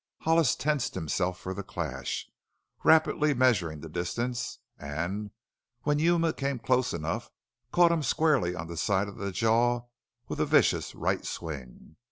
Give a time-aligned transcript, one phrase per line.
[0.21, 2.27] Hollis tensed himself for the clash,
[2.83, 5.29] rapidly measuring the distance, and
[5.83, 7.29] when Yuma came close enough
[7.71, 9.81] caught him squarely on the side of the jaw
[10.27, 11.97] with a vicious right swing.